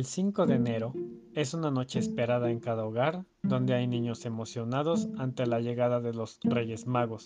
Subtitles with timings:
[0.00, 0.94] El 5 de enero
[1.34, 6.14] es una noche esperada en cada hogar donde hay niños emocionados ante la llegada de
[6.14, 7.22] los Reyes Magos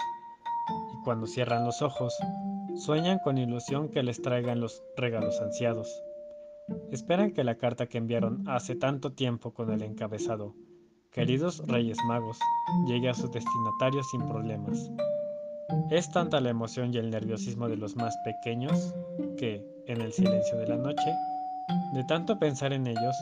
[0.92, 2.12] y cuando cierran los ojos
[2.74, 6.03] sueñan con ilusión que les traigan los regalos ansiados.
[6.90, 10.56] Esperan que la carta que enviaron hace tanto tiempo con el encabezado
[11.13, 12.41] Queridos Reyes Magos
[12.88, 14.91] llegue a sus destinatarios sin problemas.
[15.92, 18.96] Es tanta la emoción y el nerviosismo de los más pequeños
[19.38, 21.14] que, en el silencio de la noche,
[21.92, 23.14] de tanto pensar en ellos,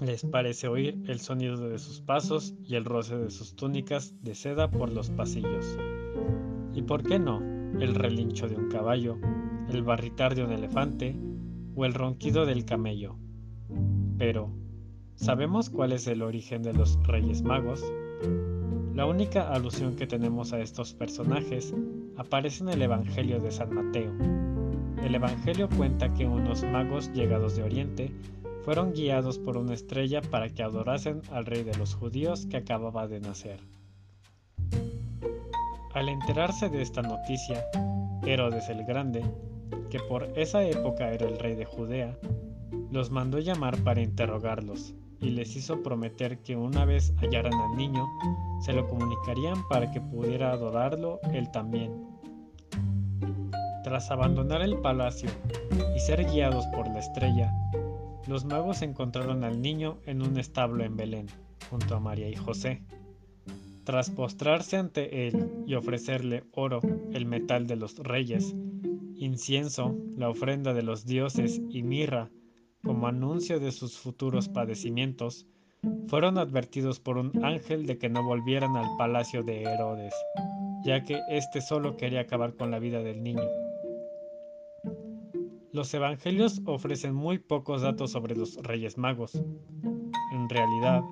[0.00, 4.34] les parece oír el sonido de sus pasos y el roce de sus túnicas de
[4.34, 5.76] seda por los pasillos.
[6.72, 7.40] ¿Y por qué no?
[7.80, 9.18] El relincho de un caballo,
[9.68, 11.16] el barritar de un elefante
[11.74, 13.16] o el ronquido del camello.
[14.18, 14.50] Pero,
[15.16, 17.82] ¿sabemos cuál es el origen de los Reyes Magos?
[18.94, 21.74] La única alusión que tenemos a estos personajes
[22.16, 24.12] aparece en el Evangelio de San Mateo.
[25.02, 28.12] El Evangelio cuenta que unos magos llegados de Oriente
[28.64, 33.08] fueron guiados por una estrella para que adorasen al rey de los judíos que acababa
[33.08, 33.60] de nacer.
[35.94, 37.64] Al enterarse de esta noticia,
[38.26, 39.24] Herodes el Grande,
[39.90, 42.18] que por esa época era el rey de Judea,
[42.90, 48.06] los mandó llamar para interrogarlos y les hizo prometer que una vez hallaran al niño,
[48.60, 52.17] se lo comunicarían para que pudiera adorarlo él también.
[53.88, 55.30] Tras abandonar el palacio
[55.96, 57.54] y ser guiados por la estrella,
[58.26, 61.28] los magos encontraron al niño en un establo en Belén,
[61.70, 62.82] junto a María y José.
[63.84, 66.80] Tras postrarse ante él y ofrecerle oro,
[67.14, 68.54] el metal de los reyes,
[69.16, 72.28] incienso, la ofrenda de los dioses y mirra,
[72.84, 75.46] como anuncio de sus futuros padecimientos,
[76.08, 80.12] fueron advertidos por un ángel de que no volvieran al palacio de Herodes,
[80.84, 83.48] ya que éste solo quería acabar con la vida del niño.
[85.70, 89.34] Los evangelios ofrecen muy pocos datos sobre los Reyes Magos.
[90.32, 91.02] En realidad,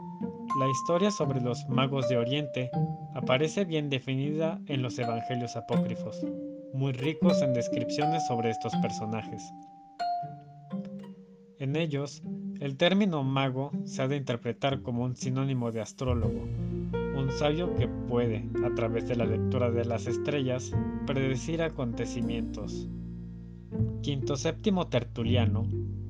[0.58, 2.70] la historia sobre los magos de Oriente
[3.14, 6.24] aparece bien definida en los evangelios apócrifos,
[6.72, 9.42] muy ricos en descripciones sobre estos personajes.
[11.58, 12.22] En ellos,
[12.58, 16.40] el término mago se ha de interpretar como un sinónimo de astrólogo,
[17.14, 20.72] un sabio que puede, a través de la lectura de las estrellas,
[21.06, 22.88] predecir acontecimientos.
[24.02, 25.66] Quinto séptimo Tertuliano,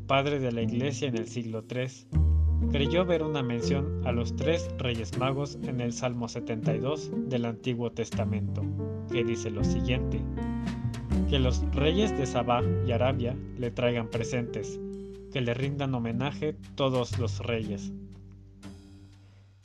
[0.06, 4.68] padre de la Iglesia en el siglo III, creyó ver una mención a los tres
[4.78, 8.62] reyes magos en el Salmo 72 del Antiguo Testamento,
[9.10, 10.20] que dice lo siguiente,
[11.30, 14.78] que los reyes de Sabá y Arabia le traigan presentes,
[15.32, 17.92] que le rindan homenaje todos los reyes.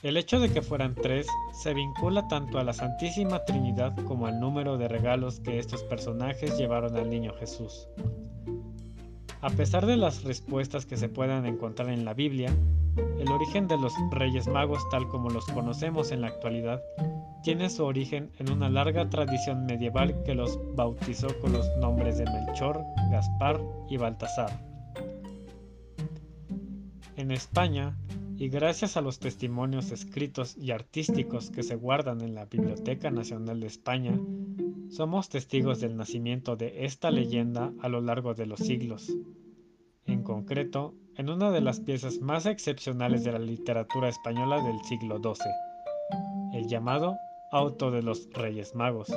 [0.04, 4.40] El hecho de que fueran tres se vincula tanto a la Santísima Trinidad como al
[4.40, 7.88] número de regalos que estos personajes llevaron al niño Jesús.
[9.42, 12.52] A pesar de las respuestas que se puedan encontrar en la Biblia,
[13.20, 16.82] el origen de los Reyes Magos tal como los conocemos en la actualidad
[17.44, 22.26] tiene su origen en una larga tradición medieval que los bautizó con los nombres de
[22.26, 24.52] Melchor, Gaspar y Baltasar.
[27.18, 27.96] En España,
[28.42, 33.60] y gracias a los testimonios escritos y artísticos que se guardan en la Biblioteca Nacional
[33.60, 34.20] de España,
[34.90, 39.16] somos testigos del nacimiento de esta leyenda a lo largo de los siglos.
[40.08, 45.20] En concreto, en una de las piezas más excepcionales de la literatura española del siglo
[45.20, 47.18] XII, el llamado
[47.52, 49.14] Auto de los Reyes Magos,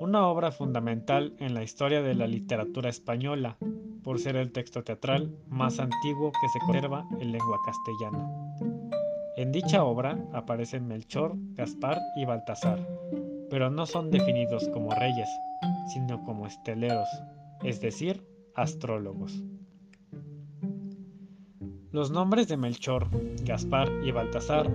[0.00, 3.56] una obra fundamental en la historia de la literatura española
[4.04, 8.30] por ser el texto teatral más antiguo que se conserva en lengua castellana.
[9.36, 12.86] En dicha obra aparecen Melchor, Gaspar y Baltasar,
[13.50, 15.28] pero no son definidos como reyes,
[15.92, 17.08] sino como esteleros,
[17.62, 18.22] es decir,
[18.54, 19.42] astrólogos.
[21.90, 23.08] Los nombres de Melchor,
[23.44, 24.70] Gaspar y Baltasar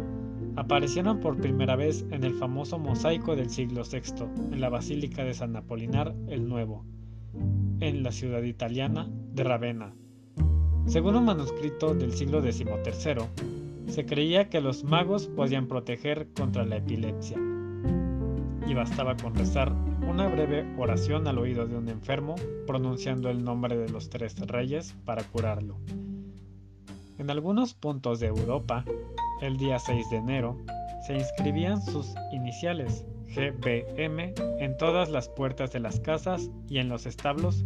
[0.56, 5.34] aparecieron por primera vez en el famoso mosaico del siglo VI en la Basílica de
[5.34, 6.86] San Apolinar el Nuevo,
[7.80, 9.94] en la ciudad italiana de Ravenna.
[10.86, 13.26] Según un manuscrito del siglo XIII,
[13.88, 17.38] se creía que los magos podían proteger contra la epilepsia,
[18.68, 19.72] y bastaba con rezar
[20.08, 22.36] una breve oración al oído de un enfermo,
[22.68, 25.78] pronunciando el nombre de los tres reyes para curarlo.
[27.18, 28.86] En algunos puntos de Europa,
[29.42, 30.58] el día 6 de enero,
[31.10, 37.08] se inscribían sus iniciales GBM en todas las puertas de las casas y en los
[37.08, 37.66] establos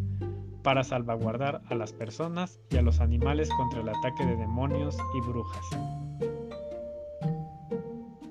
[0.62, 5.28] para salvaguardar a las personas y a los animales contra el ataque de demonios y
[5.28, 5.66] brujas.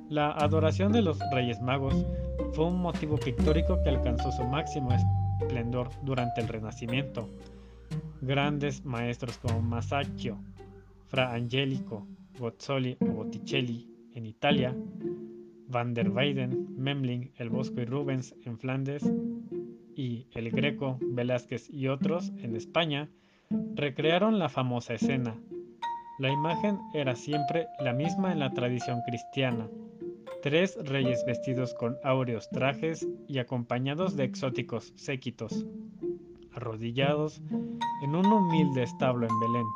[0.08, 2.06] La adoración de los Reyes Magos
[2.54, 4.94] fue un motivo pictórico que alcanzó su máximo
[5.42, 7.28] esplendor durante el Renacimiento.
[8.22, 10.38] Grandes maestros como Masaccio,
[11.08, 12.06] Fra Angelico
[12.38, 14.76] Bozzoli o Botticelli en Italia,
[15.68, 19.02] Van der Weyden, Memling, El Bosco y Rubens en Flandes
[19.94, 23.08] y El Greco, Velázquez y otros en España,
[23.74, 25.36] recrearon la famosa escena.
[26.18, 29.68] La imagen era siempre la misma en la tradición cristiana.
[30.42, 35.66] Tres reyes vestidos con áureos trajes y acompañados de exóticos séquitos,
[36.52, 37.40] arrodillados
[38.02, 39.66] en un humilde establo en Belén.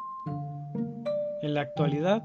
[1.43, 2.23] En la actualidad,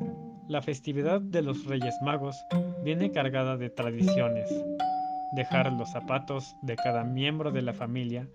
[0.48, 2.36] la festividad de los Reyes Magos
[2.84, 4.50] viene cargada de tradiciones.
[5.34, 8.28] Dejar los zapatos de cada miembro de la familia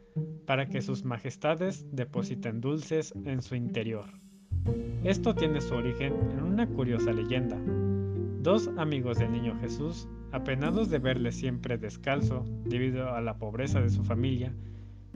[0.46, 4.06] para que sus majestades depositen dulces en su interior.
[5.04, 7.58] Esto tiene su origen en una curiosa leyenda.
[8.40, 13.90] Dos amigos del niño Jesús, apenados de verle siempre descalzo debido a la pobreza de
[13.90, 14.52] su familia,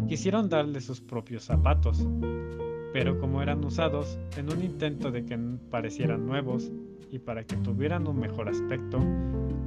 [0.08, 2.06] quisieron darle sus propios zapatos,
[2.92, 5.38] pero como eran usados, en un intento de que
[5.70, 6.70] parecieran nuevos
[7.10, 8.98] y para que tuvieran un mejor aspecto,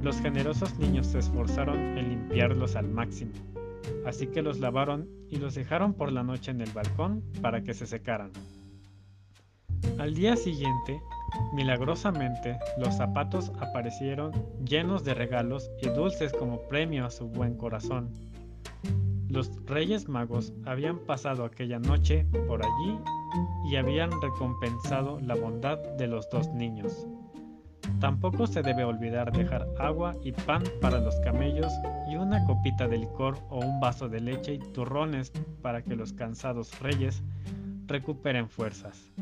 [0.02, 3.32] los generosos niños se esforzaron en limpiarlos al máximo,
[4.04, 7.74] así que los lavaron y los dejaron por la noche en el balcón para que
[7.74, 8.30] se secaran.
[9.98, 11.00] Al día siguiente,
[11.54, 14.32] milagrosamente, los zapatos aparecieron
[14.64, 18.10] llenos de regalos y dulces como premio a su buen corazón.
[19.34, 23.00] Los Reyes Magos habían pasado aquella noche por allí
[23.68, 27.08] y habían recompensado la bondad de los dos niños.
[27.98, 31.72] Tampoco se debe olvidar dejar agua y pan para los camellos
[32.08, 35.32] y una copita de licor o un vaso de leche y turrones
[35.62, 37.20] para que los cansados reyes
[37.88, 39.12] recuperen fuerzas.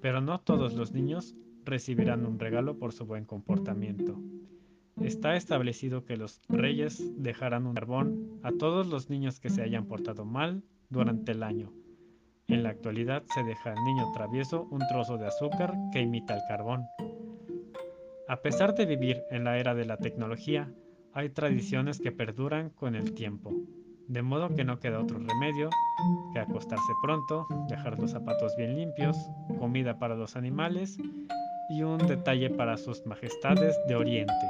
[0.00, 4.18] Pero no todos los niños recibirán un regalo por su buen comportamiento.
[5.00, 9.86] Está establecido que los reyes dejarán un carbón a todos los niños que se hayan
[9.86, 11.72] portado mal durante el año.
[12.48, 16.40] En la actualidad se deja al niño travieso un trozo de azúcar que imita el
[16.48, 16.84] carbón.
[18.26, 20.72] A pesar de vivir en la era de la tecnología,
[21.12, 23.52] hay tradiciones que perduran con el tiempo,
[24.08, 25.70] de modo que no queda otro remedio
[26.32, 29.16] que acostarse pronto, dejar los zapatos bien limpios,
[29.58, 30.98] comida para los animales
[31.70, 34.46] y un detalle para sus majestades de Oriente.